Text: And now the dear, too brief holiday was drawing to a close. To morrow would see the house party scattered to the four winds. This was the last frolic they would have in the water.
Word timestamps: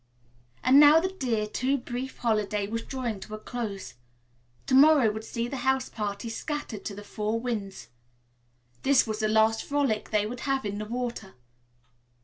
And 0.63 0.79
now 0.79 0.99
the 0.99 1.09
dear, 1.11 1.45
too 1.45 1.77
brief 1.77 2.17
holiday 2.17 2.65
was 2.65 2.81
drawing 2.81 3.19
to 3.19 3.35
a 3.35 3.37
close. 3.37 3.93
To 4.65 4.73
morrow 4.73 5.11
would 5.11 5.23
see 5.23 5.47
the 5.47 5.57
house 5.57 5.89
party 5.89 6.27
scattered 6.27 6.83
to 6.85 6.95
the 6.95 7.03
four 7.03 7.39
winds. 7.39 7.89
This 8.81 9.05
was 9.05 9.19
the 9.19 9.27
last 9.27 9.63
frolic 9.63 10.09
they 10.09 10.25
would 10.25 10.39
have 10.39 10.65
in 10.65 10.79
the 10.79 10.85
water. 10.85 11.35